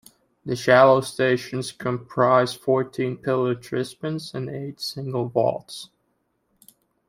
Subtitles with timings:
[0.43, 5.91] The shallow stations comprise fourteen pillar-trispans and eight single vaults.